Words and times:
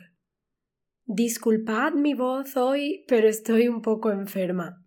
Disculpad 1.08 1.94
mi 1.94 2.12
voz 2.12 2.54
hoy, 2.54 3.06
pero 3.08 3.28
estoy 3.28 3.66
un 3.66 3.80
poco 3.80 4.10
enferma. 4.10 4.84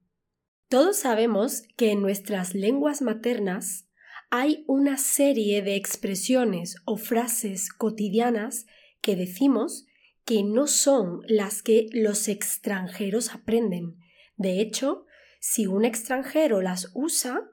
Todos 0.70 1.00
sabemos 1.00 1.64
que 1.78 1.94
en 1.94 2.04
nuestras 2.04 2.54
lenguas 2.54 3.02
maternas 3.02 3.89
hay 4.30 4.64
una 4.68 4.98
serie 4.98 5.62
de 5.62 5.76
expresiones 5.76 6.76
o 6.86 6.98
frases 6.98 7.70
cotidianas 7.70 8.68
que 9.02 9.16
decimos 9.16 9.88
que 10.26 10.44
no 10.44 10.68
son 10.68 11.22
las 11.28 11.64
que 11.64 11.88
los 11.92 12.28
extranjeros 12.28 13.34
aprenden. 13.34 13.98
De 14.38 14.62
hecho, 14.62 15.06
si 15.40 15.66
un 15.66 15.86
extranjero 15.86 16.62
las 16.62 16.92
usa, 16.94 17.50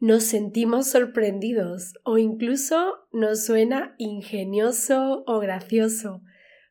nos 0.00 0.24
sentimos 0.24 0.88
sorprendidos 0.88 1.94
o 2.04 2.18
incluso 2.18 2.94
nos 3.12 3.44
suena 3.44 3.94
ingenioso 3.98 5.24
o 5.26 5.40
gracioso, 5.40 6.22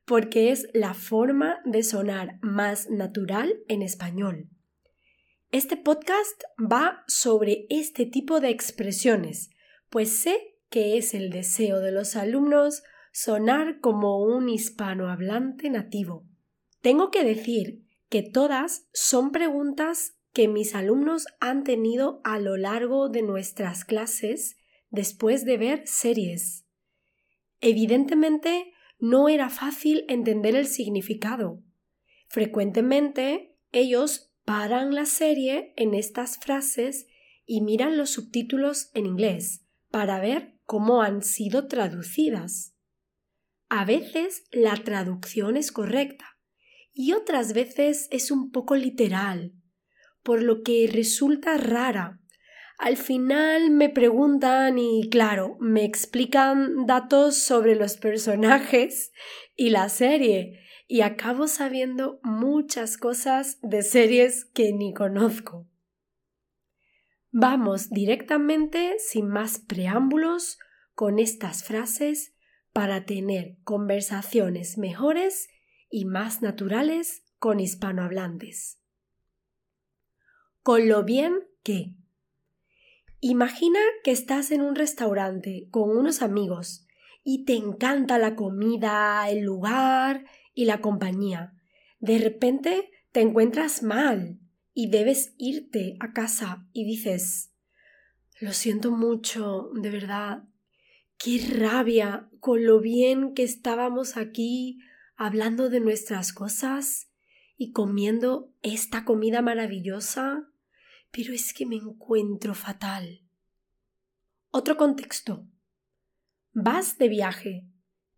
porque 0.05 0.51
es 0.51 0.67
la 0.73 0.93
forma 0.93 1.59
de 1.65 1.83
sonar 1.83 2.39
más 2.41 2.89
natural 2.89 3.53
en 3.67 3.81
español. 3.81 4.49
Este 5.55 5.77
podcast 5.77 6.43
va 6.59 7.05
sobre 7.07 7.65
este 7.69 8.05
tipo 8.05 8.41
de 8.41 8.49
expresiones, 8.49 9.51
pues 9.89 10.09
sé 10.09 10.57
que 10.69 10.97
es 10.97 11.13
el 11.13 11.29
deseo 11.29 11.79
de 11.79 11.93
los 11.93 12.17
alumnos 12.17 12.83
sonar 13.13 13.79
como 13.79 14.21
un 14.21 14.49
hispanohablante 14.49 15.69
nativo. 15.69 16.27
Tengo 16.81 17.09
que 17.09 17.23
decir 17.23 17.85
que 18.09 18.21
todas 18.21 18.89
son 18.91 19.31
preguntas 19.31 20.17
que 20.33 20.49
mis 20.49 20.75
alumnos 20.75 21.25
han 21.39 21.63
tenido 21.63 22.19
a 22.25 22.37
lo 22.37 22.57
largo 22.57 23.07
de 23.07 23.21
nuestras 23.21 23.85
clases 23.85 24.57
después 24.89 25.45
de 25.45 25.55
ver 25.55 25.87
series. 25.87 26.65
Evidentemente, 27.61 28.73
no 28.99 29.29
era 29.29 29.49
fácil 29.49 30.03
entender 30.09 30.53
el 30.53 30.67
significado. 30.67 31.63
Frecuentemente, 32.27 33.55
ellos 33.71 34.34
paran 34.45 34.93
la 34.93 35.05
serie 35.05 35.73
en 35.75 35.95
estas 35.95 36.37
frases 36.37 37.07
y 37.45 37.61
miran 37.61 37.97
los 37.97 38.11
subtítulos 38.11 38.91
en 38.93 39.07
inglés 39.07 39.65
para 39.89 40.19
ver 40.19 40.55
cómo 40.65 41.01
han 41.01 41.23
sido 41.23 41.67
traducidas. 41.67 42.75
A 43.69 43.85
veces 43.85 44.43
la 44.51 44.75
traducción 44.75 45.57
es 45.57 45.71
correcta 45.71 46.37
y 46.93 47.13
otras 47.13 47.53
veces 47.53 48.07
es 48.11 48.31
un 48.31 48.51
poco 48.51 48.75
literal, 48.75 49.53
por 50.23 50.41
lo 50.43 50.61
que 50.61 50.89
resulta 50.91 51.57
rara. 51.57 52.21
Al 52.77 52.97
final 52.97 53.71
me 53.71 53.89
preguntan 53.89 54.77
y 54.77 55.09
claro, 55.09 55.57
me 55.59 55.85
explican 55.85 56.85
datos 56.85 57.37
sobre 57.37 57.75
los 57.75 57.97
personajes 57.97 59.11
y 59.55 59.69
la 59.69 59.89
serie 59.89 60.64
y 60.87 61.01
acabo 61.01 61.47
sabiendo 61.47 62.19
muchas 62.23 62.97
cosas 62.97 63.59
de 63.61 63.81
series 63.81 64.45
que 64.45 64.71
ni 64.73 64.93
conozco. 64.93 65.67
Vamos 67.31 67.89
directamente, 67.89 68.95
sin 68.99 69.27
más 69.27 69.59
preámbulos, 69.59 70.57
con 70.93 71.19
estas 71.19 71.63
frases 71.63 72.33
para 72.71 73.05
tener 73.05 73.57
conversaciones 73.63 74.77
mejores 74.77 75.49
y 75.89 76.05
más 76.05 76.41
naturales 76.41 77.23
con 77.39 77.59
hispanohablantes. 77.59 78.79
Con 80.61 80.87
lo 80.87 81.03
bien 81.03 81.43
que. 81.63 81.93
Imagina 83.19 83.79
que 84.03 84.11
estás 84.11 84.51
en 84.51 84.61
un 84.61 84.75
restaurante 84.75 85.67
con 85.71 85.89
unos 85.89 86.21
amigos 86.21 86.85
y 87.23 87.43
te 87.43 87.55
encanta 87.55 88.17
la 88.17 88.35
comida, 88.35 89.29
el 89.29 89.41
lugar 89.41 90.25
y 90.55 90.65
la 90.65 90.81
compañía. 90.81 91.53
De 91.99 92.17
repente 92.17 92.89
te 93.11 93.21
encuentras 93.21 93.83
mal 93.83 94.39
y 94.73 94.89
debes 94.89 95.35
irte 95.37 95.97
a 95.99 96.13
casa 96.13 96.67
y 96.73 96.85
dices 96.85 97.53
Lo 98.39 98.53
siento 98.53 98.89
mucho, 98.89 99.69
de 99.75 99.91
verdad, 99.91 100.43
Qué 101.17 101.39
rabia 101.57 102.29
con 102.39 102.65
lo 102.65 102.81
bien 102.81 103.33
que 103.33 103.43
estábamos 103.43 104.17
aquí 104.17 104.79
hablando 105.15 105.69
de 105.69 105.79
nuestras 105.79 106.33
cosas 106.33 107.09
y 107.57 107.71
comiendo 107.71 108.51
esta 108.61 109.05
comida 109.05 109.41
maravillosa, 109.41 110.49
pero 111.11 111.33
es 111.33 111.53
que 111.53 111.65
me 111.65 111.77
encuentro 111.77 112.53
fatal. 112.53 113.21
Otro 114.51 114.75
contexto. 114.75 115.47
Vas 116.53 116.97
de 116.97 117.09
viaje, 117.09 117.65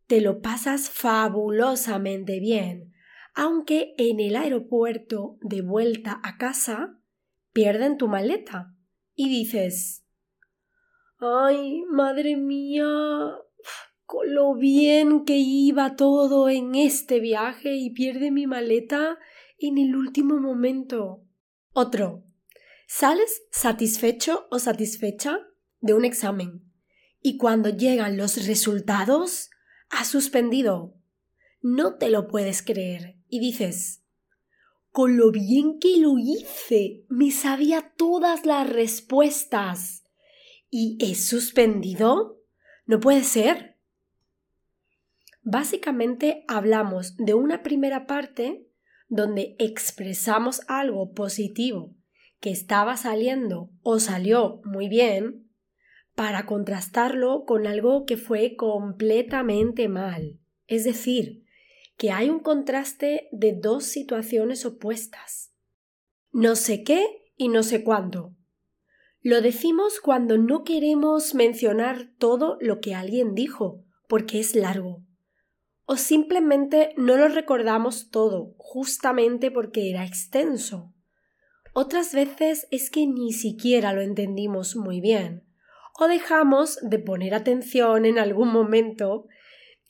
te 0.07 0.21
lo 0.21 0.41
pasas 0.41 0.89
fabulosamente 0.89 2.39
bien, 2.39 2.93
aunque 3.33 3.93
en 3.97 4.19
el 4.19 4.35
aeropuerto 4.35 5.37
de 5.41 5.61
vuelta 5.61 6.19
a 6.23 6.37
casa 6.37 6.99
pierden 7.51 7.97
tu 7.97 8.07
maleta 8.07 8.73
y 9.15 9.29
dices 9.29 10.05
Ay, 11.19 11.83
madre 11.89 12.37
mía, 12.37 12.85
con 14.05 14.33
lo 14.33 14.55
bien 14.55 15.25
que 15.25 15.37
iba 15.37 15.95
todo 15.95 16.47
en 16.47 16.75
este 16.75 17.19
viaje 17.19 17.75
y 17.75 17.89
pierde 17.89 18.31
mi 18.31 18.47
maleta 18.47 19.17
en 19.59 19.77
el 19.77 19.95
último 19.95 20.39
momento. 20.39 21.23
Otro. 21.73 22.23
¿Sales 22.87 23.41
satisfecho 23.51 24.47
o 24.49 24.59
satisfecha 24.59 25.39
de 25.81 25.93
un 25.93 26.05
examen? 26.05 26.71
Y 27.21 27.37
cuando 27.37 27.69
llegan 27.69 28.15
los 28.15 28.47
resultados, 28.47 29.49
has 29.89 30.07
suspendido. 30.07 30.93
No 31.61 31.95
te 31.95 32.09
lo 32.09 32.27
puedes 32.27 32.61
creer. 32.61 33.15
Y 33.29 33.39
dices, 33.39 34.03
con 34.91 35.17
lo 35.17 35.31
bien 35.31 35.79
que 35.79 35.97
lo 35.97 36.17
hice, 36.17 37.05
me 37.09 37.31
sabía 37.31 37.93
todas 37.97 38.45
las 38.45 38.69
respuestas. 38.69 40.03
¿Y 40.69 40.97
es 40.99 41.27
suspendido? 41.27 42.41
No 42.85 42.99
puede 42.99 43.23
ser. 43.23 43.77
Básicamente 45.43 46.43
hablamos 46.47 47.15
de 47.17 47.33
una 47.33 47.63
primera 47.63 48.05
parte 48.05 48.67
donde 49.07 49.55
expresamos 49.59 50.61
algo 50.67 51.13
positivo 51.13 51.95
que 52.39 52.51
estaba 52.51 52.97
saliendo 52.97 53.69
o 53.81 53.99
salió 53.99 54.61
muy 54.65 54.89
bien 54.89 55.46
para 56.17 56.47
contrastarlo 56.47 57.45
con 57.45 57.67
algo 57.67 58.07
que 58.07 58.17
fue 58.17 58.55
completamente 58.55 59.87
mal. 59.87 60.39
Es 60.65 60.83
decir, 60.83 61.43
que 61.95 62.09
hay 62.09 62.31
un 62.31 62.39
contraste 62.39 63.29
de 63.31 63.53
dos 63.53 63.83
situaciones 63.83 64.65
opuestas. 64.65 65.53
No 66.31 66.55
sé 66.55 66.83
qué 66.83 67.05
y 67.35 67.49
no 67.49 67.61
sé 67.61 67.83
cuánto. 67.83 68.35
Lo 69.21 69.41
decimos 69.41 69.99
cuando 69.99 70.39
no 70.39 70.63
queremos 70.63 71.35
mencionar 71.35 72.09
todo 72.17 72.57
lo 72.61 72.79
que 72.79 72.95
alguien 72.95 73.35
dijo, 73.35 73.85
porque 74.07 74.39
es 74.39 74.55
largo. 74.55 75.03
O 75.85 75.97
simplemente 75.97 76.95
no 76.97 77.15
lo 77.15 77.27
recordamos 77.27 78.09
todo, 78.09 78.55
justamente 78.57 79.51
porque 79.51 79.91
era 79.91 80.03
extenso. 80.03 80.95
Otras 81.75 82.15
veces 82.15 82.67
es 82.71 82.89
que 82.89 83.05
ni 83.05 83.33
siquiera 83.33 83.93
lo 83.93 84.01
entendimos 84.01 84.75
muy 84.75 84.99
bien, 84.99 85.46
o 85.97 86.07
dejamos 86.07 86.77
de 86.81 86.99
poner 86.99 87.33
atención 87.33 88.05
en 88.05 88.19
algún 88.19 88.49
momento 88.49 89.27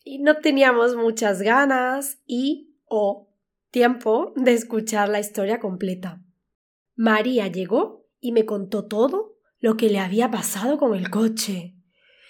y 0.04 0.20
no 0.20 0.38
teníamos 0.38 0.96
muchas 0.96 1.42
ganas 1.42 2.20
y 2.26 2.76
o 2.86 3.30
tiempo 3.72 4.34
de 4.38 4.54
escuchar 4.54 5.10
la 5.10 5.20
historia 5.20 5.60
completa. 5.60 6.22
María 6.96 7.48
llegó 7.48 8.08
y 8.22 8.32
me 8.32 8.46
contó 8.46 8.86
todo 8.86 9.36
lo 9.60 9.76
que 9.76 9.90
le 9.90 10.00
había 10.00 10.32
pasado 10.32 10.78
con 10.78 10.96
el 10.96 11.10
coche. 11.10 11.76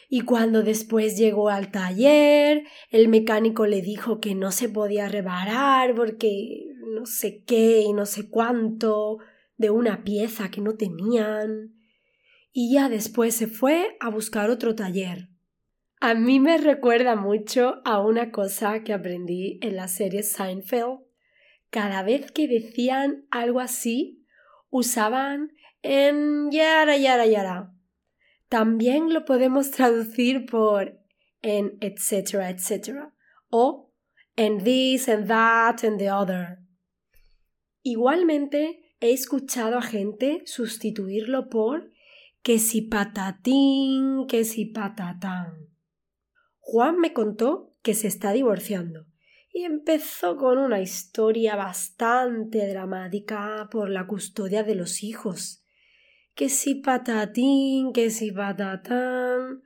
Y 0.09 0.21
cuando 0.21 0.63
después 0.63 1.17
llegó 1.17 1.49
al 1.49 1.69
taller, 1.69 2.63
el 2.89 3.09
mecánico 3.09 3.67
le 3.67 3.81
dijo 3.81 4.19
que 4.19 4.33
no 4.33 4.51
se 4.51 4.69
podía 4.69 5.07
reparar 5.07 5.93
porque 5.95 6.65
no 6.95 7.05
sé 7.05 7.43
qué 7.45 7.81
y 7.81 7.93
no 7.93 8.05
sé 8.05 8.29
cuánto 8.29 9.19
de 9.57 9.69
una 9.69 10.03
pieza 10.03 10.49
que 10.49 10.61
no 10.61 10.75
tenían. 10.75 11.76
Y 12.59 12.73
ya 12.73 12.89
después 12.89 13.35
se 13.35 13.45
fue 13.45 13.95
a 13.99 14.09
buscar 14.09 14.49
otro 14.49 14.73
taller. 14.73 15.29
A 15.99 16.15
mí 16.15 16.39
me 16.39 16.57
recuerda 16.57 17.15
mucho 17.15 17.83
a 17.85 18.01
una 18.01 18.31
cosa 18.31 18.83
que 18.83 18.93
aprendí 18.93 19.59
en 19.61 19.75
la 19.75 19.87
serie 19.87 20.23
Seinfeld. 20.23 21.01
Cada 21.69 22.01
vez 22.01 22.31
que 22.31 22.47
decían 22.47 23.27
algo 23.29 23.59
así, 23.59 24.25
usaban 24.71 25.51
en 25.83 26.49
yara 26.49 26.97
yara 26.97 27.27
yara. 27.27 27.75
También 28.49 29.13
lo 29.13 29.23
podemos 29.23 29.69
traducir 29.69 30.47
por 30.47 30.99
en 31.43 31.77
etcétera, 31.79 32.49
etcétera. 32.49 33.13
O 33.51 33.93
en 34.35 34.63
this 34.63 35.07
and 35.07 35.27
that 35.27 35.83
and 35.83 35.99
the 35.99 36.09
other. 36.09 36.57
Igualmente 37.83 38.95
he 38.99 39.11
escuchado 39.11 39.77
a 39.77 39.83
gente 39.83 40.41
sustituirlo 40.47 41.49
por 41.49 41.91
que 42.41 42.59
si 42.59 42.81
patatín, 42.81 44.27
que 44.27 44.45
si 44.45 44.65
patatán. 44.65 45.67
Juan 46.59 46.97
me 46.99 47.13
contó 47.13 47.75
que 47.81 47.93
se 47.93 48.07
está 48.07 48.33
divorciando 48.33 49.05
y 49.57 49.63
empezó 49.63 50.37
con 50.37 50.59
una 50.59 50.81
historia 50.81 51.55
bastante 51.55 52.67
dramática 52.67 53.67
por 53.71 53.89
la 53.89 54.05
custodia 54.05 54.63
de 54.63 54.75
los 54.75 55.01
hijos. 55.01 55.63
Que 56.35 56.49
si 56.49 56.75
patatín, 56.75 57.91
que 57.91 58.11
si 58.11 58.31
patatán. 58.31 59.63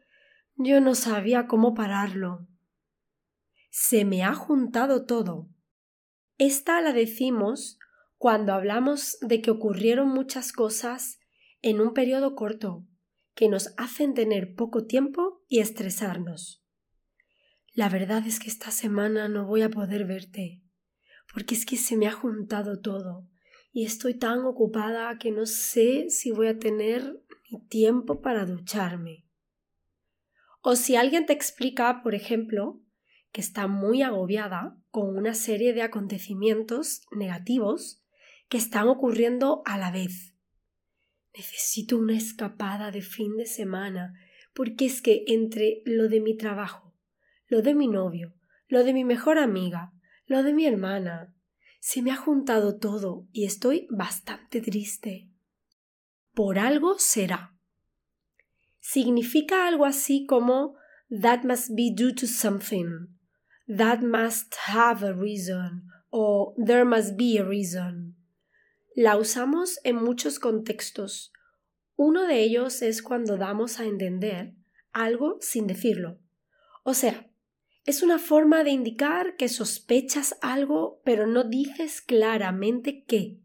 Yo 0.56 0.80
no 0.80 0.96
sabía 0.96 1.48
cómo 1.48 1.74
pararlo. 1.74 2.48
Se 3.70 4.06
me 4.06 4.24
ha 4.24 4.34
juntado 4.34 5.06
todo. 5.06 5.50
Esta 6.38 6.80
la 6.80 6.94
decimos 6.94 7.78
cuando 8.18 8.54
hablamos 8.54 9.18
de 9.22 9.42
que 9.42 9.52
ocurrieron 9.52 10.08
muchas 10.08 10.54
cosas 10.54 11.20
en 11.62 11.80
un 11.82 11.94
periodo 11.94 12.36
corto, 12.36 12.86
que 13.34 13.50
nos 13.50 13.74
hacen 13.78 14.14
tener 14.14 14.56
poco 14.56 14.86
tiempo 14.86 15.44
y 15.48 15.60
estresarnos. 15.60 16.64
La 17.74 17.88
verdad 17.88 18.26
es 18.28 18.40
que 18.40 18.50
esta 18.50 18.72
semana 18.72 19.30
no 19.30 19.46
voy 19.46 19.62
a 19.62 19.70
poder 19.70 20.06
verte, 20.06 20.62
porque 21.34 21.56
es 21.56 21.66
que 21.66 21.78
se 21.78 21.96
me 21.96 22.08
ha 22.08 22.12
juntado 22.12 22.82
todo 22.82 23.28
y 23.72 23.86
estoy 23.86 24.16
tan 24.16 24.40
ocupada 24.46 25.18
que 25.18 25.32
no 25.32 25.46
sé 25.46 26.10
si 26.10 26.32
voy 26.32 26.48
a 26.48 26.60
tener 26.60 27.24
ni 27.50 27.66
tiempo 27.68 28.22
para 28.22 28.46
ducharme. 28.46 29.26
O 30.62 30.76
si 30.76 30.96
alguien 30.96 31.26
te 31.26 31.34
explica, 31.34 32.02
por 32.04 32.14
ejemplo, 32.14 32.82
que 33.32 33.42
está 33.42 33.68
muy 33.68 34.02
agobiada 34.02 34.78
con 34.90 35.18
una 35.18 35.34
serie 35.34 35.74
de 35.74 35.82
acontecimientos 35.82 37.02
negativos 37.12 38.04
que 38.50 38.58
están 38.58 38.90
ocurriendo 38.90 39.62
a 39.66 39.78
la 39.78 39.92
vez. 39.92 40.31
Necesito 41.36 41.98
una 41.98 42.18
escapada 42.18 42.92
de 42.92 43.02
fin 43.02 43.38
de 43.38 43.46
semana, 43.46 44.14
porque 44.54 44.86
es 44.86 45.02
que 45.02 45.24
entre 45.28 45.82
lo 45.86 46.10
de 46.10 46.20
mi 46.20 46.36
trabajo, 46.36 46.94
lo 47.48 47.62
de 47.62 47.74
mi 47.74 47.88
novio, 47.88 48.34
lo 48.68 48.84
de 48.84 48.94
mi 48.94 49.04
mejor 49.04 49.38
amiga, 49.38 49.94
lo 50.26 50.44
de 50.44 50.54
mi 50.54 50.66
hermana. 50.66 51.34
Se 51.80 52.02
me 52.02 52.12
ha 52.12 52.16
juntado 52.16 52.78
todo 52.78 53.28
y 53.32 53.46
estoy 53.46 53.88
bastante 53.90 54.62
triste. 54.62 55.30
Por 56.34 56.60
algo 56.60 57.00
será. 57.00 57.58
Significa 58.80 59.68
algo 59.68 59.86
así 59.86 60.26
como 60.26 60.76
that 61.10 61.44
must 61.44 61.76
be 61.76 61.92
due 61.94 62.14
to 62.14 62.28
something, 62.28 63.08
that 63.68 64.02
must 64.02 64.56
have 64.68 65.06
a 65.06 65.14
reason 65.14 65.84
o 66.10 66.54
there 66.58 66.86
must 66.86 67.18
be 67.18 67.38
a 67.38 67.44
reason. 67.44 68.16
La 68.96 69.16
usamos 69.16 69.80
en 69.86 69.96
muchos 69.96 70.38
contextos. 70.38 71.32
Uno 71.96 72.28
de 72.28 72.42
ellos 72.42 72.82
es 72.82 73.02
cuando 73.02 73.38
damos 73.38 73.80
a 73.80 73.86
entender 73.86 74.54
algo 74.92 75.38
sin 75.40 75.66
decirlo. 75.66 76.20
O 76.84 76.94
sea, 76.94 77.30
es 77.86 78.04
una 78.04 78.20
forma 78.20 78.66
de 78.66 78.72
indicar 78.72 79.38
que 79.38 79.48
sospechas 79.48 80.38
algo 80.42 81.02
pero 81.06 81.26
no 81.26 81.46
dices 81.46 82.02
claramente 82.02 83.06
qué. 83.06 83.40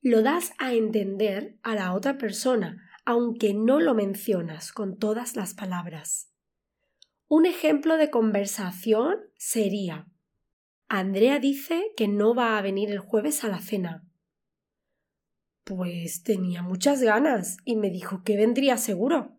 Lo 0.00 0.22
das 0.22 0.52
a 0.58 0.72
entender 0.72 1.58
a 1.62 1.74
la 1.74 1.94
otra 1.94 2.16
persona, 2.16 2.90
aunque 3.04 3.52
no 3.52 3.78
lo 3.78 3.94
mencionas 3.94 4.72
con 4.72 4.98
todas 4.98 5.36
las 5.36 5.52
palabras. 5.52 6.30
Un 7.28 7.44
ejemplo 7.44 7.98
de 7.98 8.10
conversación 8.10 9.18
sería 9.36 10.08
Andrea 10.88 11.38
dice 11.40 11.92
que 11.96 12.08
no 12.08 12.34
va 12.34 12.56
a 12.56 12.62
venir 12.62 12.90
el 12.90 12.98
jueves 12.98 13.44
a 13.44 13.48
la 13.48 13.60
cena. 13.60 14.04
Pues 15.64 16.22
tenía 16.22 16.62
muchas 16.62 17.02
ganas 17.02 17.56
y 17.64 17.76
me 17.76 17.90
dijo 17.90 18.22
que 18.22 18.36
vendría 18.36 18.76
seguro. 18.76 19.38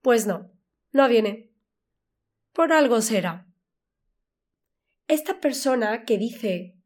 Pues 0.00 0.26
no, 0.26 0.52
no 0.92 1.08
viene. 1.08 1.52
Por 2.52 2.72
algo 2.72 3.00
será. 3.00 3.48
Esta 5.08 5.40
persona 5.40 6.04
que 6.04 6.18
dice 6.18 6.78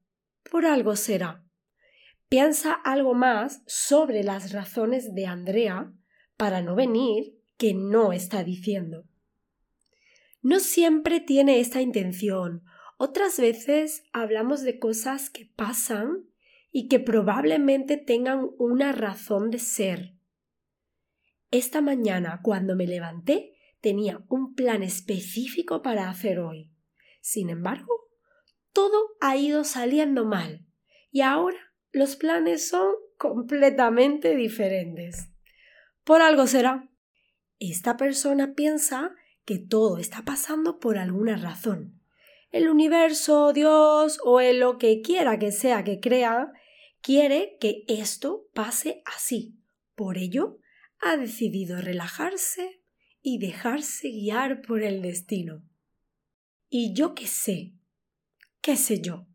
por 0.50 0.64
algo 0.64 0.96
será 0.96 1.44
piensa 2.28 2.72
algo 2.72 3.14
más 3.14 3.62
sobre 3.66 4.22
las 4.22 4.52
razones 4.52 5.14
de 5.14 5.26
Andrea 5.26 5.92
para 6.36 6.62
no 6.62 6.74
venir 6.74 7.38
que 7.56 7.74
no 7.74 8.12
está 8.12 8.44
diciendo. 8.44 9.04
No 10.42 10.60
siempre 10.60 11.20
tiene 11.20 11.60
esta 11.60 11.80
intención. 11.80 12.62
Otras 12.98 13.38
veces 13.38 14.04
hablamos 14.12 14.62
de 14.62 14.78
cosas 14.78 15.30
que 15.30 15.46
pasan 15.46 16.27
y 16.70 16.88
que 16.88 17.00
probablemente 17.00 17.96
tengan 17.96 18.50
una 18.58 18.92
razón 18.92 19.50
de 19.50 19.58
ser. 19.58 20.14
Esta 21.50 21.80
mañana, 21.80 22.40
cuando 22.42 22.76
me 22.76 22.86
levanté, 22.86 23.54
tenía 23.80 24.24
un 24.28 24.54
plan 24.54 24.82
específico 24.82 25.82
para 25.82 26.10
hacer 26.10 26.40
hoy. 26.40 26.70
Sin 27.20 27.50
embargo, 27.50 27.92
todo 28.72 29.16
ha 29.20 29.36
ido 29.36 29.64
saliendo 29.64 30.24
mal 30.24 30.66
y 31.10 31.22
ahora 31.22 31.58
los 31.90 32.16
planes 32.16 32.68
son 32.68 32.92
completamente 33.16 34.36
diferentes. 34.36 35.30
Por 36.04 36.22
algo 36.22 36.46
será. 36.46 36.88
Esta 37.58 37.96
persona 37.96 38.54
piensa 38.54 39.14
que 39.44 39.58
todo 39.58 39.98
está 39.98 40.22
pasando 40.22 40.78
por 40.78 40.98
alguna 40.98 41.36
razón. 41.36 41.97
El 42.50 42.68
universo, 42.68 43.52
Dios 43.52 44.18
o 44.24 44.40
el 44.40 44.60
lo 44.60 44.78
que 44.78 45.02
quiera 45.02 45.38
que 45.38 45.52
sea 45.52 45.84
que 45.84 46.00
crea, 46.00 46.52
quiere 47.02 47.56
que 47.60 47.84
esto 47.88 48.48
pase 48.54 49.02
así. 49.04 49.58
Por 49.94 50.16
ello, 50.16 50.58
ha 51.00 51.16
decidido 51.16 51.80
relajarse 51.80 52.80
y 53.20 53.38
dejarse 53.38 54.08
guiar 54.08 54.62
por 54.62 54.82
el 54.82 55.02
destino. 55.02 55.62
Y 56.70 56.94
yo 56.94 57.14
qué 57.14 57.26
sé, 57.26 57.74
qué 58.60 58.76
sé 58.76 59.00
yo. 59.00 59.26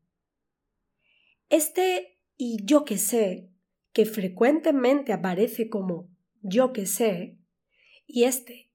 Este 1.50 2.19
y 2.36 2.65
yo 2.65 2.83
qué 2.83 2.98
sé, 2.98 3.50
que 3.92 4.06
frecuentemente 4.06 5.13
aparece 5.13 5.69
como 5.69 6.10
yo 6.42 6.74
qué 6.74 6.86
sé, 6.86 7.38
y 8.07 8.24
este 8.24 8.71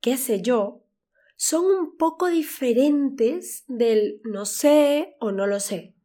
qué 0.00 0.16
sé 0.16 0.42
yo, 0.42 0.84
son 1.42 1.64
un 1.64 1.96
poco 1.96 2.28
diferentes 2.28 3.64
del 3.66 4.20
no 4.24 4.44
sé 4.44 5.16
o 5.20 5.32
no 5.32 5.46
lo 5.46 5.58
sé. 5.58 5.96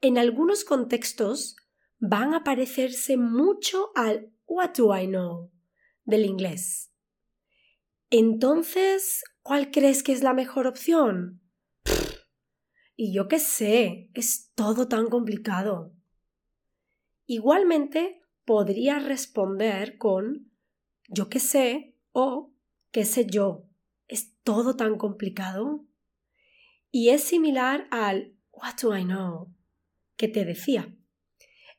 En 0.00 0.16
algunos 0.16 0.64
contextos 0.64 1.54
van 1.98 2.32
a 2.32 2.42
parecerse 2.42 3.18
mucho 3.18 3.90
al 3.94 4.32
what 4.46 4.70
do 4.74 4.96
I 4.96 5.06
know 5.06 5.52
del 6.04 6.24
inglés. 6.24 6.90
Entonces, 8.08 9.22
¿cuál 9.42 9.70
crees 9.70 10.02
que 10.02 10.12
es 10.12 10.22
la 10.22 10.32
mejor 10.32 10.66
opción? 10.66 11.42
y 12.96 13.12
yo 13.12 13.28
qué 13.28 13.38
sé, 13.38 14.08
es 14.14 14.50
todo 14.54 14.88
tan 14.88 15.08
complicado. 15.08 15.92
Igualmente, 17.26 18.22
podría 18.46 18.98
responder 18.98 19.98
con 19.98 20.50
yo 21.08 21.28
qué 21.28 21.38
sé 21.38 21.98
o 22.12 22.54
qué 22.92 23.04
sé 23.04 23.26
yo. 23.26 23.66
Es 24.12 24.34
todo 24.42 24.76
tan 24.76 24.98
complicado. 24.98 25.86
Y 26.90 27.08
es 27.08 27.24
similar 27.24 27.88
al 27.90 28.36
what 28.52 28.74
do 28.82 28.94
I 28.94 29.04
know 29.04 29.54
que 30.16 30.28
te 30.28 30.44
decía. 30.44 30.94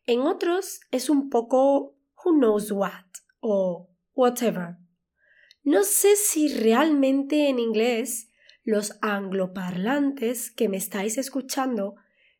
En 0.07 0.21
otros 0.21 0.79
es 0.89 1.11
un 1.11 1.29
poco 1.29 1.95
who 2.25 2.33
knows 2.33 2.71
what 2.71 3.05
o 3.39 3.87
whatever. 4.15 4.77
No 5.61 5.83
sé 5.83 6.15
si 6.15 6.47
realmente 6.51 7.49
en 7.49 7.59
inglés 7.59 8.31
los 8.63 8.97
angloparlantes 9.01 10.49
que 10.49 10.69
me 10.69 10.77
estáis 10.77 11.19
escuchando 11.19 11.97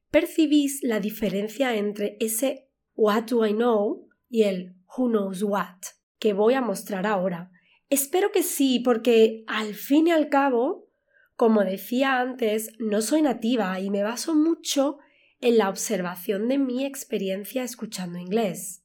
percibís 0.09 0.79
la 0.81 0.99
diferencia 0.99 1.75
entre 1.75 2.17
ese 2.19 2.67
what 2.95 3.25
do 3.25 3.45
I 3.45 3.53
know 3.53 4.09
y 4.27 4.41
el 4.41 4.75
who 4.97 5.07
knows 5.07 5.43
what 5.43 5.77
que 6.17 6.33
voy 6.33 6.55
a 6.55 6.61
mostrar 6.61 7.05
ahora. 7.05 7.52
Espero 7.93 8.31
que 8.31 8.43
sí, 8.43 8.79
porque 8.79 9.43
al 9.47 9.75
fin 9.75 10.07
y 10.07 10.11
al 10.11 10.29
cabo, 10.29 10.89
como 11.35 11.63
decía 11.63 12.19
antes, 12.19 12.71
no 12.79 13.01
soy 13.01 13.21
nativa 13.21 13.79
y 13.79 13.89
me 13.89 14.03
baso 14.03 14.35
mucho 14.35 14.97
en 15.41 15.57
la 15.57 15.69
observación 15.69 16.47
de 16.47 16.57
mi 16.57 16.85
experiencia 16.85 17.63
escuchando 17.63 18.17
inglés. 18.17 18.83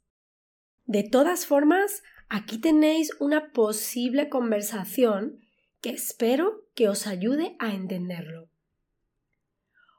De 0.84 1.02
todas 1.02 1.46
formas, 1.46 2.02
Aquí 2.30 2.58
tenéis 2.58 3.10
una 3.20 3.52
posible 3.52 4.28
conversación 4.28 5.40
que 5.80 5.90
espero 5.90 6.68
que 6.74 6.88
os 6.88 7.06
ayude 7.06 7.56
a 7.58 7.72
entenderlo. 7.72 8.50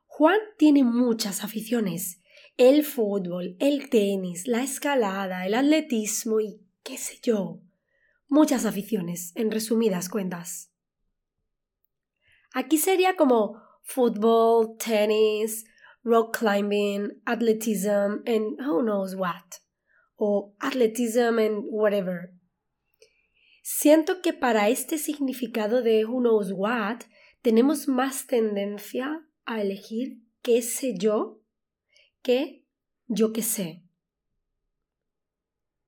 Juan 0.06 0.38
tiene 0.58 0.84
muchas 0.84 1.44
aficiones. 1.44 2.22
El 2.58 2.84
fútbol, 2.84 3.56
el 3.60 3.90
tenis, 3.90 4.48
la 4.48 4.62
escalada, 4.62 5.48
el 5.48 5.56
atletismo 5.56 6.40
y 6.40 6.62
qué 6.84 6.98
sé 6.98 7.18
yo. 7.24 7.62
Muchas 8.30 8.66
aficiones, 8.66 9.32
en 9.36 9.50
resumidas 9.50 10.08
cuentas. 10.08 10.72
Aquí 12.54 12.78
sería 12.78 13.16
como 13.16 13.60
fútbol, 13.82 14.78
tenis, 14.78 15.66
rock 16.04 16.38
climbing, 16.38 17.22
athleticism, 17.26 18.22
and 18.28 18.60
who 18.62 18.84
knows 18.84 19.16
what. 19.16 19.62
O 20.16 20.54
athleticism 20.60 21.40
and 21.40 21.64
whatever. 21.70 22.34
Siento 23.64 24.22
que 24.22 24.34
para 24.34 24.70
este 24.70 24.98
significado 24.98 25.82
de 25.82 26.06
who 26.06 26.22
knows 26.22 26.52
what 26.52 27.06
tenemos 27.42 27.88
más 27.88 28.28
tendencia 28.28 29.26
a 29.46 29.62
elegir 29.62 30.22
qué 30.42 30.62
sé 30.62 30.94
yo 30.98 31.42
que 32.22 32.66
yo 33.08 33.34
qué 33.34 33.42
sé. 33.42 33.84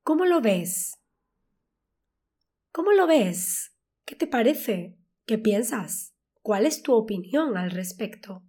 ¿Cómo 0.04 0.26
lo 0.26 0.42
ves? 0.42 1.00
¿Cómo 2.72 2.94
lo 2.94 3.06
ves? 3.06 3.75
¿Qué 4.06 4.16
te 4.16 4.28
parece? 4.28 4.96
¿Qué 5.25 5.38
piensas? 5.38 6.16
¿Cuál 6.42 6.66
es 6.66 6.82
tu 6.82 6.94
opinión 6.94 7.58
al 7.58 7.70
respecto? 7.70 8.44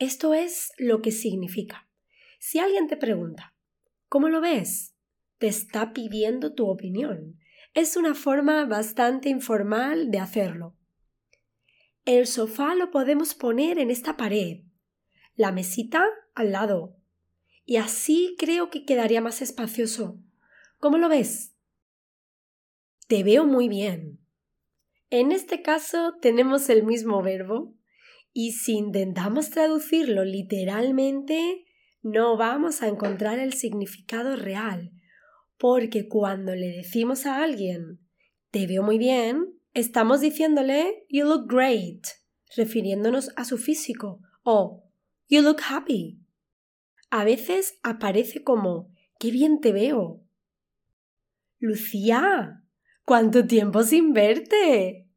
Esto 0.00 0.34
es 0.34 0.72
lo 0.78 1.00
que 1.00 1.12
significa. 1.12 1.88
Si 2.40 2.58
alguien 2.58 2.88
te 2.88 2.96
pregunta, 2.96 3.54
¿cómo 4.08 4.28
lo 4.28 4.40
ves? 4.40 4.96
Te 5.38 5.46
está 5.46 5.92
pidiendo 5.92 6.54
tu 6.54 6.66
opinión. 6.66 7.38
Es 7.72 7.96
una 7.96 8.14
forma 8.14 8.64
bastante 8.64 9.28
informal 9.28 10.10
de 10.10 10.18
hacerlo. 10.18 10.76
El 12.04 12.26
sofá 12.26 12.74
lo 12.74 12.90
podemos 12.90 13.34
poner 13.34 13.78
en 13.78 13.92
esta 13.92 14.16
pared, 14.16 14.64
la 15.36 15.52
mesita 15.52 16.04
al 16.34 16.50
lado, 16.50 16.96
y 17.64 17.76
así 17.76 18.34
creo 18.38 18.70
que 18.70 18.84
quedaría 18.84 19.20
más 19.20 19.40
espacioso. 19.40 20.18
¿Cómo 20.78 20.98
lo 20.98 21.08
ves? 21.08 21.55
Te 23.06 23.22
veo 23.22 23.44
muy 23.44 23.68
bien. 23.68 24.18
En 25.10 25.30
este 25.30 25.62
caso 25.62 26.14
tenemos 26.20 26.68
el 26.68 26.82
mismo 26.82 27.22
verbo 27.22 27.72
y 28.32 28.52
si 28.52 28.72
intentamos 28.72 29.50
traducirlo 29.50 30.24
literalmente 30.24 31.64
no 32.02 32.36
vamos 32.36 32.82
a 32.82 32.88
encontrar 32.88 33.38
el 33.38 33.52
significado 33.52 34.34
real, 34.34 34.90
porque 35.56 36.08
cuando 36.08 36.56
le 36.56 36.68
decimos 36.68 37.26
a 37.26 37.44
alguien 37.44 38.00
te 38.50 38.66
veo 38.66 38.82
muy 38.82 38.98
bien, 38.98 39.54
estamos 39.72 40.20
diciéndole 40.20 41.06
you 41.08 41.26
look 41.26 41.46
great, 41.48 42.04
refiriéndonos 42.56 43.30
a 43.36 43.44
su 43.44 43.56
físico, 43.56 44.20
o 44.42 44.82
you 45.28 45.42
look 45.42 45.60
happy. 45.68 46.18
A 47.10 47.22
veces 47.24 47.78
aparece 47.84 48.42
como 48.42 48.92
qué 49.20 49.30
bien 49.30 49.60
te 49.60 49.72
veo. 49.72 50.22
Lucía, 51.58 52.65
¿cuánto 53.06 53.46
tiempo 53.46 53.82
sin 53.84 54.12
verte? 54.12 55.08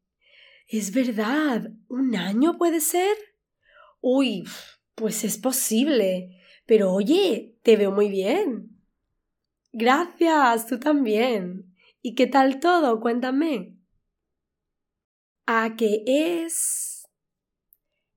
Es 0.66 0.94
verdad, 0.94 1.70
¿un 1.88 2.16
año 2.16 2.56
puede 2.56 2.80
ser? 2.80 3.14
Uy, 4.00 4.44
pues 4.94 5.24
es 5.24 5.36
posible. 5.36 6.40
Pero 6.64 6.92
oye, 6.92 7.58
te 7.62 7.76
veo 7.76 7.90
muy 7.90 8.08
bien. 8.08 8.80
Gracias, 9.72 10.66
tú 10.66 10.78
también. 10.78 11.74
¿Y 12.00 12.14
qué 12.14 12.26
tal 12.28 12.60
todo? 12.60 13.00
Cuéntame. 13.00 13.76
¿A 15.46 15.74
qué 15.76 16.04
es? 16.06 17.08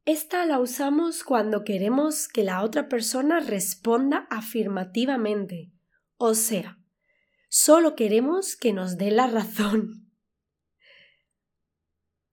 Esta 0.06 0.46
la 0.46 0.60
usamos 0.60 1.24
cuando 1.24 1.64
queremos 1.64 2.28
que 2.28 2.44
la 2.44 2.62
otra 2.62 2.88
persona 2.88 3.40
responda 3.40 4.28
afirmativamente. 4.30 5.72
O 6.18 6.36
sea, 6.36 6.78
solo 7.54 7.96
queremos 7.96 8.56
que 8.56 8.74
nos 8.74 8.98
dé 8.98 9.12
la 9.12 9.28
razón. 9.28 10.10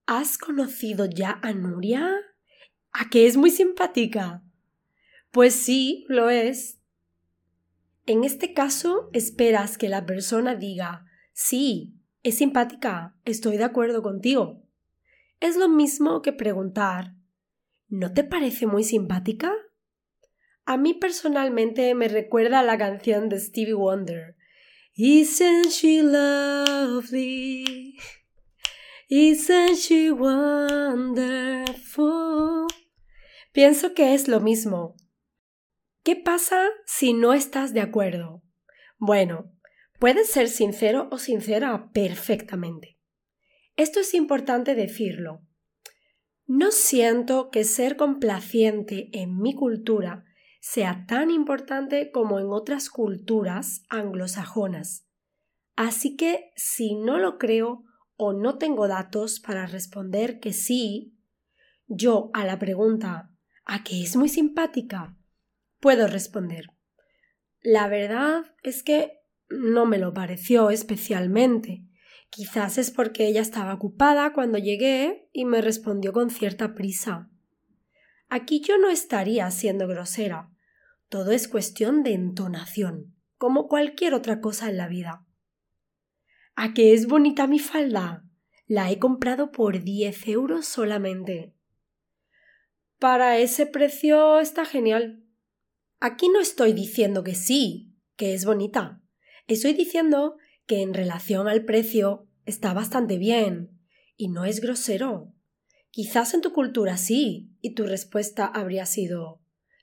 ¿Has 0.06 0.38
conocido 0.38 1.04
ya 1.04 1.38
a 1.42 1.52
Nuria? 1.52 2.10
¿A 2.90 3.10
que 3.10 3.26
es 3.26 3.36
muy 3.36 3.50
simpática? 3.50 4.42
Pues 5.30 5.54
sí, 5.54 6.06
lo 6.08 6.30
es. 6.30 6.80
En 8.06 8.24
este 8.24 8.54
caso, 8.54 9.10
esperas 9.12 9.76
que 9.76 9.90
la 9.90 10.06
persona 10.06 10.54
diga 10.54 11.04
sí, 11.34 12.00
es 12.22 12.38
simpática, 12.38 13.14
estoy 13.26 13.58
de 13.58 13.64
acuerdo 13.64 14.02
contigo. 14.02 14.62
Es 15.38 15.58
lo 15.58 15.68
mismo 15.68 16.22
que 16.22 16.32
preguntar 16.32 17.14
¿No 17.88 18.14
te 18.14 18.24
parece 18.24 18.66
muy 18.66 18.84
simpática? 18.84 19.52
A 20.64 20.78
mí 20.78 20.94
personalmente 20.94 21.94
me 21.94 22.08
recuerda 22.08 22.60
a 22.60 22.62
la 22.62 22.78
canción 22.78 23.28
de 23.28 23.38
Stevie 23.38 23.74
Wonder. 23.74 24.39
Isn't 24.96 25.70
she 25.70 26.02
lovely? 26.02 27.96
Isn't 29.08 29.76
she 29.76 30.10
wonderful? 30.10 31.70
Pienso 33.52 33.94
que 33.94 34.14
es 34.14 34.28
lo 34.28 34.40
mismo. 34.40 34.96
¿Qué 36.02 36.16
pasa 36.16 36.68
si 36.86 37.12
no 37.12 37.34
estás 37.34 37.72
de 37.72 37.80
acuerdo? 37.80 38.42
Bueno, 38.98 39.52
puedes 39.98 40.30
ser 40.30 40.48
sincero 40.48 41.08
o 41.10 41.18
sincera 41.18 41.90
perfectamente. 41.92 42.98
Esto 43.76 44.00
es 44.00 44.14
importante 44.14 44.74
decirlo. 44.74 45.40
No 46.46 46.72
siento 46.72 47.50
que 47.50 47.64
ser 47.64 47.96
complaciente 47.96 49.08
en 49.12 49.38
mi 49.38 49.54
cultura 49.54 50.24
sea 50.60 51.04
tan 51.08 51.30
importante 51.30 52.10
como 52.12 52.38
en 52.38 52.46
otras 52.50 52.90
culturas 52.90 53.82
anglosajonas. 53.88 55.08
Así 55.74 56.16
que 56.16 56.52
si 56.56 56.94
no 56.94 57.18
lo 57.18 57.38
creo 57.38 57.84
o 58.16 58.32
no 58.32 58.58
tengo 58.58 58.86
datos 58.86 59.40
para 59.40 59.66
responder 59.66 60.38
que 60.38 60.52
sí, 60.52 61.16
yo 61.86 62.30
a 62.34 62.44
la 62.44 62.58
pregunta 62.58 63.30
¿a 63.64 63.82
qué 63.82 64.02
es 64.02 64.16
muy 64.16 64.28
simpática? 64.28 65.16
puedo 65.80 66.06
responder. 66.06 66.66
La 67.62 67.88
verdad 67.88 68.44
es 68.62 68.82
que 68.82 69.20
no 69.48 69.86
me 69.86 69.98
lo 69.98 70.12
pareció 70.12 70.70
especialmente. 70.70 71.84
Quizás 72.28 72.78
es 72.78 72.90
porque 72.90 73.26
ella 73.26 73.40
estaba 73.40 73.74
ocupada 73.74 74.32
cuando 74.32 74.58
llegué 74.58 75.28
y 75.32 75.46
me 75.46 75.60
respondió 75.60 76.12
con 76.12 76.30
cierta 76.30 76.74
prisa. 76.74 77.30
Aquí 78.32 78.60
yo 78.60 78.78
no 78.78 78.88
estaría 78.88 79.50
siendo 79.50 79.88
grosera. 79.88 80.50
Todo 81.08 81.32
es 81.32 81.48
cuestión 81.48 82.04
de 82.04 82.12
entonación, 82.12 83.16
como 83.36 83.66
cualquier 83.66 84.14
otra 84.14 84.40
cosa 84.40 84.70
en 84.70 84.76
la 84.76 84.86
vida. 84.86 85.26
¿A 86.54 86.72
qué 86.72 86.92
es 86.92 87.08
bonita 87.08 87.48
mi 87.48 87.58
falda? 87.58 88.24
La 88.68 88.88
he 88.92 89.00
comprado 89.00 89.50
por 89.50 89.82
diez 89.82 90.28
euros 90.28 90.66
solamente. 90.66 91.56
Para 93.00 93.38
ese 93.38 93.66
precio 93.66 94.38
está 94.38 94.64
genial. 94.64 95.24
Aquí 95.98 96.28
no 96.28 96.38
estoy 96.38 96.72
diciendo 96.72 97.24
que 97.24 97.34
sí, 97.34 97.96
que 98.14 98.34
es 98.34 98.44
bonita. 98.44 99.02
Estoy 99.48 99.72
diciendo 99.72 100.36
que 100.66 100.82
en 100.82 100.94
relación 100.94 101.48
al 101.48 101.64
precio 101.64 102.28
está 102.44 102.74
bastante 102.74 103.18
bien 103.18 103.80
y 104.16 104.28
no 104.28 104.44
es 104.44 104.60
grosero. 104.60 105.34
Quizás 105.90 106.34
en 106.34 106.40
tu 106.40 106.52
cultura 106.52 106.96
sí, 106.96 107.50
y 107.60 107.74
tu 107.74 107.86
respuesta 107.86 108.46
habría 108.46 108.86
sido 108.86 109.40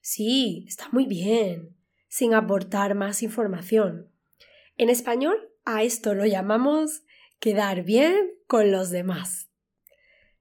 sí, 0.08 0.64
está 0.70 0.88
muy 0.94 1.06
bien, 1.06 1.76
sin 2.08 2.34
aportar 2.34 2.96
más 2.96 3.24
información. 3.24 4.10
En 4.78 4.90
español 4.90 5.50
a 5.66 5.84
esto 5.84 6.14
lo 6.14 6.26
llamamos 6.26 7.04
quedar 7.40 7.84
bien 7.84 8.32
con 8.48 8.72
los 8.72 8.90
demás. 8.90 9.50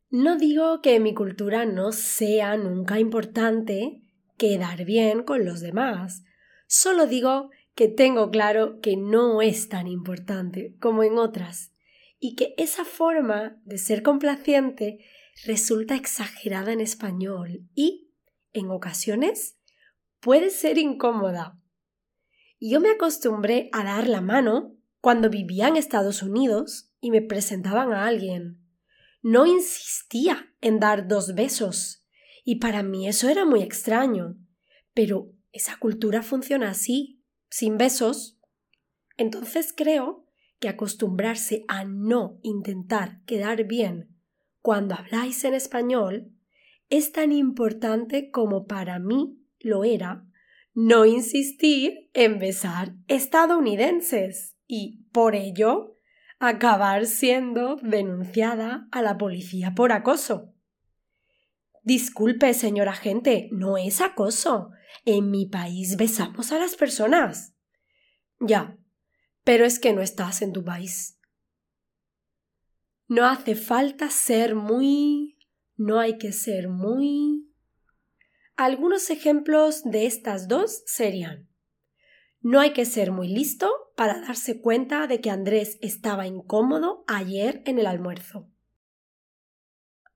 No 0.08 0.36
digo 0.36 0.82
que 0.82 0.94
en 0.94 1.02
mi 1.02 1.14
cultura 1.14 1.66
no 1.66 1.90
sea 1.90 2.56
nunca 2.56 3.00
importante 3.00 4.02
quedar 4.38 4.84
bien 4.84 5.24
con 5.24 5.44
los 5.44 5.60
demás, 5.60 6.22
solo 6.68 7.08
digo 7.08 7.50
que 7.74 7.88
tengo 7.88 8.30
claro 8.30 8.80
que 8.80 8.96
no 8.96 9.42
es 9.42 9.68
tan 9.68 9.88
importante 9.88 10.76
como 10.78 11.02
en 11.02 11.18
otras 11.18 11.72
y 12.20 12.36
que 12.36 12.54
esa 12.56 12.84
forma 12.84 13.60
de 13.64 13.78
ser 13.78 14.04
complaciente 14.04 15.04
resulta 15.44 15.94
exagerada 15.94 16.72
en 16.72 16.80
español 16.80 17.68
y, 17.74 18.10
en 18.52 18.70
ocasiones, 18.70 19.58
puede 20.20 20.50
ser 20.50 20.78
incómoda. 20.78 21.60
Yo 22.58 22.80
me 22.80 22.90
acostumbré 22.90 23.68
a 23.72 23.84
dar 23.84 24.08
la 24.08 24.20
mano 24.20 24.76
cuando 25.00 25.28
vivía 25.28 25.68
en 25.68 25.76
Estados 25.76 26.22
Unidos 26.22 26.90
y 27.00 27.10
me 27.10 27.22
presentaban 27.22 27.92
a 27.92 28.06
alguien. 28.06 28.58
No 29.22 29.46
insistía 29.46 30.54
en 30.60 30.80
dar 30.80 31.06
dos 31.06 31.34
besos, 31.34 32.04
y 32.44 32.56
para 32.56 32.82
mí 32.82 33.08
eso 33.08 33.28
era 33.28 33.44
muy 33.44 33.62
extraño. 33.62 34.36
Pero 34.94 35.32
esa 35.52 35.76
cultura 35.76 36.22
funciona 36.22 36.70
así, 36.70 37.22
sin 37.50 37.76
besos. 37.76 38.38
Entonces 39.16 39.74
creo 39.76 40.26
que 40.58 40.68
acostumbrarse 40.68 41.64
a 41.68 41.84
no 41.84 42.38
intentar 42.42 43.22
quedar 43.26 43.64
bien 43.64 44.15
cuando 44.66 44.96
habláis 44.96 45.44
en 45.44 45.54
español 45.54 46.32
es 46.88 47.12
tan 47.12 47.30
importante 47.30 48.32
como 48.32 48.66
para 48.66 48.98
mí 48.98 49.38
lo 49.60 49.84
era 49.84 50.26
no 50.74 51.06
insistir 51.06 52.10
en 52.14 52.40
besar 52.40 52.96
estadounidenses 53.06 54.56
y, 54.66 55.04
por 55.12 55.36
ello, 55.36 55.94
acabar 56.40 57.06
siendo 57.06 57.76
denunciada 57.76 58.88
a 58.90 59.02
la 59.02 59.16
policía 59.16 59.72
por 59.76 59.92
acoso. 59.92 60.52
Disculpe, 61.84 62.52
señor 62.52 62.88
agente, 62.88 63.48
no 63.52 63.78
es 63.78 64.00
acoso. 64.00 64.72
En 65.04 65.30
mi 65.30 65.46
país 65.46 65.96
besamos 65.96 66.50
a 66.50 66.58
las 66.58 66.74
personas. 66.74 67.54
Ya, 68.40 68.76
pero 69.44 69.64
es 69.64 69.78
que 69.78 69.92
no 69.92 70.02
estás 70.02 70.42
en 70.42 70.52
tu 70.52 70.64
país. 70.64 71.15
No 73.08 73.24
hace 73.24 73.54
falta 73.54 74.10
ser 74.10 74.56
muy... 74.56 75.38
No 75.76 76.00
hay 76.00 76.18
que 76.18 76.32
ser 76.32 76.68
muy... 76.68 77.48
Algunos 78.56 79.10
ejemplos 79.10 79.84
de 79.84 80.06
estas 80.06 80.48
dos 80.48 80.82
serían 80.86 81.46
No 82.40 82.58
hay 82.58 82.72
que 82.72 82.84
ser 82.84 83.12
muy 83.12 83.28
listo 83.28 83.70
para 83.94 84.20
darse 84.20 84.60
cuenta 84.60 85.06
de 85.06 85.20
que 85.20 85.30
Andrés 85.30 85.78
estaba 85.82 86.26
incómodo 86.26 87.04
ayer 87.06 87.62
en 87.66 87.78
el 87.78 87.86
almuerzo. 87.86 88.48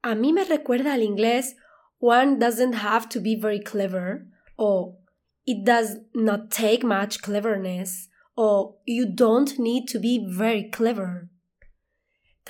A 0.02 0.14
mí 0.14 0.32
me 0.32 0.44
recuerda 0.44 0.94
al 0.94 1.02
inglés 1.02 1.56
One 1.98 2.38
doesn't 2.38 2.74
have 2.74 3.08
to 3.10 3.20
be 3.20 3.36
very 3.36 3.62
clever 3.62 4.26
o 4.56 4.98
It 5.44 5.64
does 5.64 5.98
not 6.12 6.50
take 6.50 6.84
much 6.84 7.20
cleverness 7.20 8.10
o 8.34 8.80
You 8.84 9.04
don't 9.06 9.58
need 9.58 9.86
to 9.92 10.00
be 10.00 10.24
very 10.26 10.70
clever. 10.70 11.28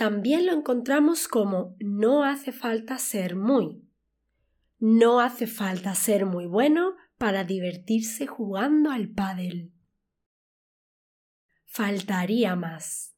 También 0.00 0.47
lo 0.47 0.54
encontramos 0.54 1.28
como 1.28 1.76
no 1.78 2.25
hace 2.25 2.52
falta 2.52 2.97
ser 2.97 3.37
muy. 3.37 3.87
No 4.78 5.21
hace 5.21 5.47
falta 5.47 5.95
ser 5.95 6.25
muy 6.25 6.47
bueno 6.47 6.95
para 7.19 7.45
divertirse 7.45 8.26
jugando 8.26 8.90
al 8.92 9.11
pádel. 9.11 9.75
Faltaría 11.66 12.57
más. 12.57 13.14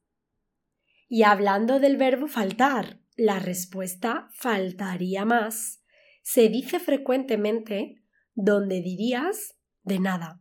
Y 1.08 1.22
hablando 1.22 1.78
del 1.78 1.96
verbo 1.96 2.26
faltar, 2.26 2.98
la 3.14 3.38
respuesta 3.38 4.28
faltaría 4.32 5.24
más 5.24 5.84
se 6.22 6.48
dice 6.48 6.80
frecuentemente 6.80 8.02
donde 8.34 8.80
dirías 8.80 9.56
de 9.84 10.00
nada. 10.00 10.40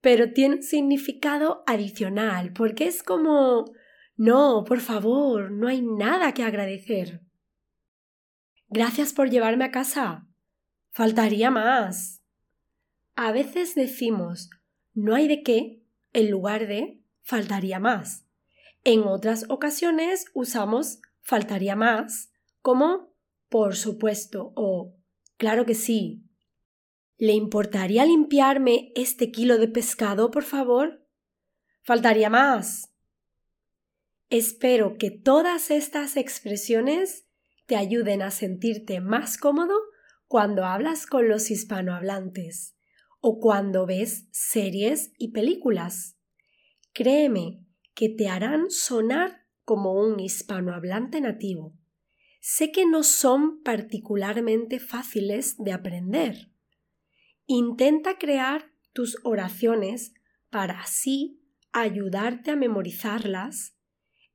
Pero 0.00 0.32
tiene 0.32 0.54
un 0.54 0.62
significado 0.62 1.62
adicional 1.66 2.54
porque 2.54 2.86
es 2.86 3.02
como 3.02 3.66
no, 4.18 4.64
por 4.64 4.80
favor, 4.80 5.52
no 5.52 5.68
hay 5.68 5.80
nada 5.80 6.34
que 6.34 6.42
agradecer. 6.42 7.22
Gracias 8.68 9.12
por 9.12 9.30
llevarme 9.30 9.64
a 9.64 9.70
casa. 9.70 10.26
Faltaría 10.90 11.52
más. 11.52 12.20
A 13.14 13.30
veces 13.30 13.76
decimos 13.76 14.50
no 14.92 15.14
hay 15.14 15.28
de 15.28 15.44
qué 15.44 15.84
en 16.12 16.30
lugar 16.32 16.66
de 16.66 17.00
faltaría 17.22 17.78
más. 17.78 18.26
En 18.82 19.04
otras 19.04 19.44
ocasiones 19.48 20.26
usamos 20.34 21.00
faltaría 21.20 21.76
más 21.76 22.32
como 22.60 23.14
por 23.48 23.76
supuesto 23.76 24.52
o 24.56 24.96
claro 25.36 25.64
que 25.64 25.76
sí. 25.76 26.24
¿Le 27.18 27.34
importaría 27.34 28.04
limpiarme 28.04 28.90
este 28.96 29.30
kilo 29.30 29.58
de 29.58 29.68
pescado, 29.68 30.32
por 30.32 30.42
favor? 30.42 31.06
Faltaría 31.82 32.30
más. 32.30 32.87
Espero 34.30 34.98
que 34.98 35.10
todas 35.10 35.70
estas 35.70 36.18
expresiones 36.18 37.26
te 37.64 37.76
ayuden 37.76 38.20
a 38.20 38.30
sentirte 38.30 39.00
más 39.00 39.38
cómodo 39.38 39.74
cuando 40.26 40.66
hablas 40.66 41.06
con 41.06 41.28
los 41.28 41.50
hispanohablantes 41.50 42.76
o 43.20 43.40
cuando 43.40 43.86
ves 43.86 44.28
series 44.30 45.12
y 45.16 45.32
películas. 45.32 46.18
Créeme 46.92 47.64
que 47.94 48.10
te 48.10 48.28
harán 48.28 48.70
sonar 48.70 49.46
como 49.64 49.94
un 49.94 50.20
hispanohablante 50.20 51.22
nativo. 51.22 51.74
Sé 52.40 52.70
que 52.70 52.84
no 52.84 53.04
son 53.04 53.62
particularmente 53.62 54.78
fáciles 54.78 55.56
de 55.56 55.72
aprender. 55.72 56.50
Intenta 57.46 58.18
crear 58.18 58.72
tus 58.92 59.16
oraciones 59.24 60.12
para 60.50 60.80
así 60.80 61.42
ayudarte 61.72 62.50
a 62.50 62.56
memorizarlas 62.56 63.77